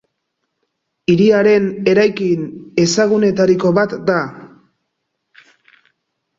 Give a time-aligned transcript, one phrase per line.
[1.13, 2.49] Hiriaren eraikin
[2.87, 4.19] ezagunetariko bat da.